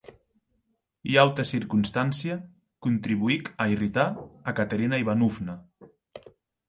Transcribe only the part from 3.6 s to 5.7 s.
a irritar a Caterina Ivanovna.